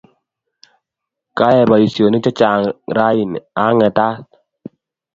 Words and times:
Kayai 1.37 1.67
poisyonik 1.69 2.23
chechang' 2.25 2.73
rauni, 2.97 3.39
aang'etat. 3.63 4.17